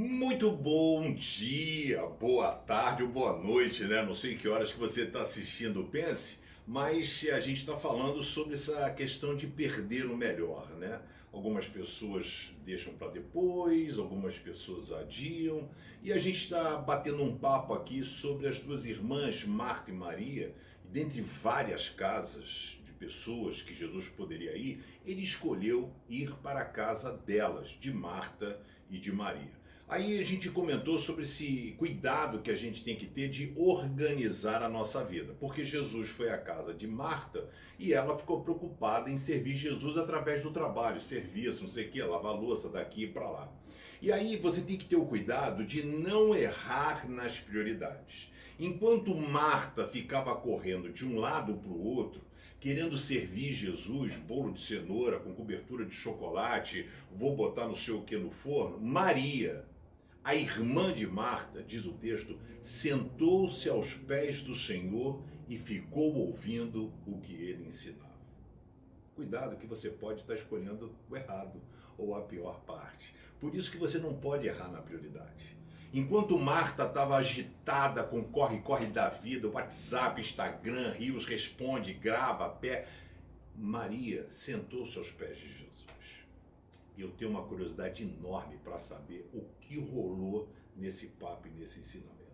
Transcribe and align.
Muito 0.00 0.52
bom 0.52 1.12
dia, 1.12 2.06
boa 2.06 2.52
tarde 2.52 3.02
ou 3.02 3.08
boa 3.08 3.36
noite, 3.36 3.82
né? 3.82 4.00
Não 4.00 4.14
sei 4.14 4.36
que 4.36 4.46
horas 4.46 4.70
que 4.70 4.78
você 4.78 5.02
está 5.02 5.22
assistindo 5.22 5.82
Pense, 5.82 6.38
mas 6.64 7.26
a 7.32 7.40
gente 7.40 7.56
está 7.56 7.76
falando 7.76 8.22
sobre 8.22 8.54
essa 8.54 8.88
questão 8.90 9.34
de 9.34 9.48
perder 9.48 10.06
o 10.06 10.16
melhor, 10.16 10.70
né? 10.76 11.00
Algumas 11.32 11.66
pessoas 11.66 12.52
deixam 12.64 12.94
para 12.94 13.08
depois, 13.08 13.98
algumas 13.98 14.38
pessoas 14.38 14.92
adiam, 14.92 15.68
e 16.00 16.12
a 16.12 16.18
gente 16.18 16.44
está 16.44 16.76
batendo 16.76 17.20
um 17.24 17.36
papo 17.36 17.74
aqui 17.74 18.04
sobre 18.04 18.46
as 18.46 18.60
duas 18.60 18.86
irmãs, 18.86 19.44
Marta 19.44 19.90
e 19.90 19.94
Maria, 19.94 20.54
e 20.84 20.88
dentre 20.92 21.20
várias 21.22 21.88
casas 21.88 22.78
de 22.84 22.92
pessoas 22.92 23.62
que 23.62 23.74
Jesus 23.74 24.06
poderia 24.10 24.56
ir, 24.56 24.80
ele 25.04 25.22
escolheu 25.22 25.92
ir 26.08 26.36
para 26.36 26.60
a 26.60 26.66
casa 26.66 27.12
delas, 27.12 27.70
de 27.70 27.92
Marta 27.92 28.62
e 28.88 28.96
de 28.96 29.10
Maria. 29.10 29.58
Aí 29.90 30.20
a 30.20 30.22
gente 30.22 30.50
comentou 30.50 30.98
sobre 30.98 31.22
esse 31.22 31.74
cuidado 31.78 32.42
que 32.42 32.50
a 32.50 32.56
gente 32.56 32.84
tem 32.84 32.94
que 32.94 33.06
ter 33.06 33.30
de 33.30 33.54
organizar 33.56 34.62
a 34.62 34.68
nossa 34.68 35.02
vida, 35.02 35.34
porque 35.40 35.64
Jesus 35.64 36.10
foi 36.10 36.28
à 36.28 36.36
casa 36.36 36.74
de 36.74 36.86
Marta 36.86 37.48
e 37.78 37.94
ela 37.94 38.18
ficou 38.18 38.42
preocupada 38.42 39.08
em 39.08 39.16
servir 39.16 39.54
Jesus 39.54 39.96
através 39.96 40.42
do 40.42 40.50
trabalho, 40.50 41.00
serviço, 41.00 41.62
não 41.62 41.70
sei 41.70 41.86
o 41.86 41.90
que, 41.90 42.02
lavar 42.02 42.34
louça 42.34 42.68
daqui 42.68 43.06
para 43.06 43.30
lá. 43.30 43.50
E 44.02 44.12
aí 44.12 44.36
você 44.36 44.60
tem 44.60 44.76
que 44.76 44.84
ter 44.84 44.96
o 44.96 45.06
cuidado 45.06 45.64
de 45.64 45.82
não 45.82 46.34
errar 46.34 47.08
nas 47.08 47.40
prioridades. 47.40 48.30
Enquanto 48.60 49.14
Marta 49.14 49.88
ficava 49.88 50.36
correndo 50.36 50.92
de 50.92 51.06
um 51.06 51.18
lado 51.18 51.54
para 51.54 51.72
o 51.72 51.82
outro, 51.82 52.20
querendo 52.60 52.94
servir 52.98 53.52
Jesus, 53.52 54.16
bolo 54.16 54.52
de 54.52 54.60
cenoura 54.60 55.18
com 55.18 55.32
cobertura 55.32 55.86
de 55.86 55.94
chocolate, 55.94 56.86
vou 57.10 57.34
botar 57.34 57.66
não 57.66 57.74
sei 57.74 57.94
o 57.94 58.02
que 58.02 58.18
no 58.18 58.30
forno, 58.30 58.78
Maria 58.78 59.64
a 60.22 60.34
irmã 60.34 60.92
de 60.92 61.06
Marta, 61.06 61.62
diz 61.62 61.84
o 61.86 61.92
texto, 61.92 62.38
sentou-se 62.62 63.68
aos 63.68 63.94
pés 63.94 64.42
do 64.42 64.54
Senhor 64.54 65.22
e 65.48 65.56
ficou 65.56 66.14
ouvindo 66.14 66.92
o 67.06 67.18
que 67.20 67.32
ele 67.34 67.66
ensinava. 67.66 68.08
Cuidado 69.14 69.56
que 69.56 69.66
você 69.66 69.88
pode 69.88 70.20
estar 70.20 70.34
escolhendo 70.34 70.94
o 71.08 71.16
errado 71.16 71.60
ou 71.96 72.14
a 72.14 72.20
pior 72.20 72.60
parte. 72.60 73.14
Por 73.40 73.54
isso 73.54 73.70
que 73.70 73.78
você 73.78 73.98
não 73.98 74.14
pode 74.14 74.46
errar 74.46 74.68
na 74.68 74.82
prioridade. 74.82 75.56
Enquanto 75.92 76.38
Marta 76.38 76.84
estava 76.84 77.16
agitada 77.16 78.04
com 78.04 78.22
corre-corre 78.22 78.86
da 78.86 79.08
vida, 79.08 79.48
WhatsApp, 79.48 80.20
Instagram, 80.20 80.90
Rios 80.90 81.24
responde, 81.24 81.94
grava 81.94 82.48
pé, 82.48 82.86
Maria 83.56 84.26
sentou-se 84.30 84.98
aos 84.98 85.10
pés 85.10 85.38
de 85.38 85.48
Jesus 85.48 85.77
eu 87.00 87.10
tenho 87.12 87.30
uma 87.30 87.46
curiosidade 87.46 88.02
enorme 88.02 88.58
para 88.58 88.78
saber 88.78 89.28
o 89.32 89.42
que 89.60 89.78
rolou 89.78 90.48
nesse 90.76 91.08
papo 91.08 91.48
e 91.48 91.50
nesse 91.50 91.80
ensinamento. 91.80 92.27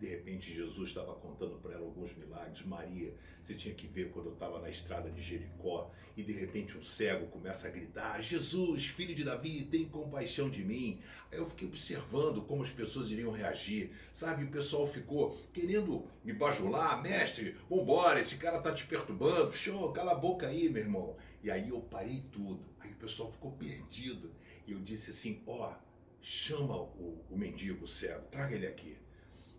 De 0.00 0.06
repente, 0.06 0.54
Jesus 0.54 0.88
estava 0.88 1.14
contando 1.14 1.58
para 1.58 1.74
ela 1.74 1.84
alguns 1.84 2.16
milagres. 2.16 2.64
Maria, 2.64 3.12
você 3.42 3.54
tinha 3.54 3.74
que 3.74 3.86
ver 3.86 4.10
quando 4.10 4.28
eu 4.28 4.32
estava 4.32 4.58
na 4.58 4.70
estrada 4.70 5.10
de 5.10 5.20
Jericó 5.20 5.90
e 6.16 6.22
de 6.22 6.32
repente 6.32 6.78
um 6.78 6.82
cego 6.82 7.26
começa 7.26 7.68
a 7.68 7.70
gritar: 7.70 8.22
Jesus, 8.22 8.86
filho 8.86 9.14
de 9.14 9.22
Davi, 9.22 9.62
tem 9.70 9.84
compaixão 9.84 10.48
de 10.48 10.64
mim. 10.64 11.02
Aí 11.30 11.36
eu 11.36 11.46
fiquei 11.46 11.68
observando 11.68 12.40
como 12.40 12.62
as 12.62 12.70
pessoas 12.70 13.10
iriam 13.10 13.30
reagir. 13.30 13.92
Sabe, 14.10 14.44
o 14.44 14.50
pessoal 14.50 14.86
ficou 14.86 15.38
querendo 15.52 16.06
me 16.24 16.32
bajular: 16.32 17.02
mestre, 17.02 17.54
vambora, 17.68 18.20
esse 18.20 18.38
cara 18.38 18.58
tá 18.58 18.72
te 18.72 18.86
perturbando. 18.86 19.52
Show, 19.52 19.92
cala 19.92 20.12
a 20.12 20.14
boca 20.14 20.46
aí, 20.46 20.70
meu 20.70 20.82
irmão. 20.82 21.14
E 21.42 21.50
aí 21.50 21.68
eu 21.68 21.82
parei 21.82 22.24
tudo. 22.32 22.64
Aí 22.80 22.90
o 22.90 22.96
pessoal 22.96 23.30
ficou 23.30 23.52
perdido. 23.52 24.32
E 24.66 24.72
eu 24.72 24.80
disse 24.80 25.10
assim: 25.10 25.42
ó, 25.46 25.70
oh, 25.70 25.74
chama 26.22 26.74
o, 26.74 27.22
o 27.28 27.36
mendigo 27.36 27.86
cego, 27.86 28.24
traga 28.30 28.54
ele 28.54 28.66
aqui. 28.66 28.96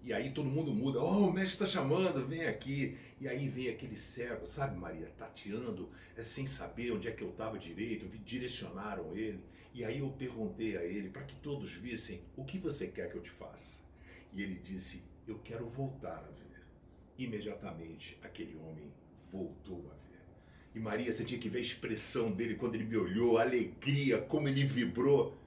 E 0.04 0.12
aí 0.12 0.32
todo 0.32 0.50
mundo 0.50 0.74
muda, 0.74 1.00
oh, 1.00 1.28
o 1.28 1.34
mestre 1.34 1.64
está 1.64 1.66
chamando, 1.68 2.26
vem 2.26 2.46
aqui. 2.46 2.98
E 3.20 3.28
aí 3.28 3.48
vem 3.48 3.70
aquele 3.70 3.96
cego, 3.96 4.48
sabe, 4.48 4.76
Maria, 4.76 5.08
tateando, 5.18 5.90
é, 6.18 6.24
sem 6.24 6.48
saber 6.48 6.92
onde 6.92 7.08
é 7.08 7.12
que 7.12 7.24
eu 7.24 7.30
estava 7.30 7.60
direito, 7.60 8.08
direcionaram 8.26 9.16
ele. 9.16 9.44
E 9.74 9.86
aí 9.86 10.00
eu 10.00 10.10
perguntei 10.10 10.76
a 10.76 10.84
ele, 10.84 11.10
para 11.10 11.24
que 11.24 11.36
todos 11.36 11.72
vissem, 11.74 12.22
o 12.36 12.44
que 12.44 12.58
você 12.58 12.88
quer 12.88 13.12
que 13.12 13.16
eu 13.16 13.22
te 13.22 13.30
faça? 13.30 13.84
E 14.34 14.42
ele 14.42 14.56
disse, 14.56 15.04
eu 15.28 15.38
quero 15.40 15.70
voltar 15.70 16.18
a 16.18 16.32
ver. 16.32 16.66
Imediatamente 17.18 18.18
aquele 18.24 18.56
homem 18.56 18.92
voltou 19.32 19.86
a 19.92 19.96
ver. 20.10 20.20
E 20.74 20.80
Maria, 20.80 21.14
você 21.14 21.24
tinha 21.24 21.40
que 21.40 21.48
ver 21.50 21.60
a 21.60 21.62
expressão 21.62 22.32
dele 22.32 22.56
quando 22.56 22.74
ele 22.74 22.86
me 22.86 22.98
olhou, 22.98 23.38
a 23.38 23.44
alegria, 23.44 24.20
como 24.20 24.48
ele 24.48 24.66
vibrou. 24.66 25.38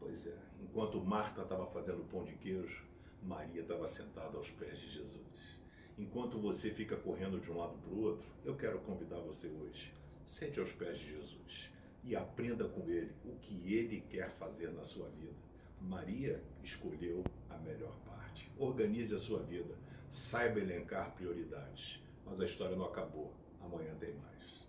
Pois 0.00 0.26
é, 0.26 0.34
enquanto 0.60 1.00
Marta 1.00 1.42
estava 1.42 1.66
fazendo 1.66 2.04
pão 2.10 2.24
de 2.24 2.32
queijo, 2.32 2.84
Maria 3.22 3.62
estava 3.62 3.86
sentada 3.86 4.36
aos 4.36 4.50
pés 4.50 4.78
de 4.78 4.90
Jesus. 4.90 5.60
Enquanto 5.98 6.38
você 6.38 6.70
fica 6.70 6.96
correndo 6.96 7.40
de 7.40 7.50
um 7.50 7.58
lado 7.58 7.76
para 7.78 7.92
o 7.92 8.00
outro, 8.00 8.26
eu 8.44 8.56
quero 8.56 8.80
convidar 8.80 9.18
você 9.20 9.48
hoje. 9.48 9.92
Sente 10.26 10.58
aos 10.58 10.72
pés 10.72 10.98
de 10.98 11.10
Jesus 11.10 11.70
e 12.02 12.16
aprenda 12.16 12.68
com 12.68 12.88
ele 12.88 13.12
o 13.24 13.36
que 13.36 13.74
ele 13.74 14.00
quer 14.08 14.30
fazer 14.30 14.72
na 14.72 14.84
sua 14.84 15.08
vida. 15.10 15.36
Maria 15.80 16.42
escolheu 16.62 17.22
a 17.50 17.58
melhor 17.58 17.94
parte. 18.06 18.50
Organize 18.58 19.14
a 19.14 19.18
sua 19.18 19.42
vida, 19.42 19.74
saiba 20.10 20.60
elencar 20.60 21.14
prioridades. 21.14 22.00
Mas 22.24 22.40
a 22.40 22.44
história 22.44 22.76
não 22.76 22.86
acabou. 22.86 23.32
Amanhã 23.60 23.94
tem 24.00 24.14
mais. 24.14 24.68